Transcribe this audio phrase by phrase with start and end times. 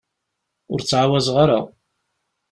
[0.71, 1.59] Ur ttɛawazeɣ ara.